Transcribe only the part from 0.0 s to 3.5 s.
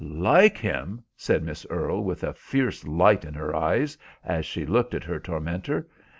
"Like him?" said Miss Earle, with a fierce light in